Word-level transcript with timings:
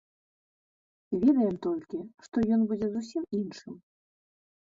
Ведаем 1.23 1.57
толькі, 1.65 1.99
што 2.27 2.35
ён 2.57 2.61
будзе 2.71 2.87
зусім 2.93 3.23
іншым. 3.41 3.73